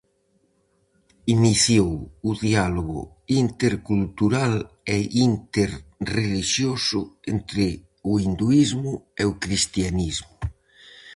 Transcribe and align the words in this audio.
Iniciou 1.35 1.91
o 2.29 2.31
diálogo 2.45 3.01
intercultural 3.43 4.53
e 4.95 4.97
interrelixioso 5.27 7.01
entre 7.33 7.65
o 8.09 8.11
hinduísmo 8.25 8.91
e 9.21 9.23
o 9.31 9.33
cristianismo. 9.43 10.35